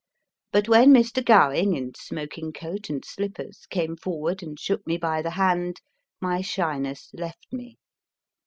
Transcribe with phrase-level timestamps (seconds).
[0.51, 1.23] But when Mr.
[1.23, 5.79] Gowing, in smoking coat and slippers, came forward and shook me by the hand,
[6.19, 7.77] my shyness left me.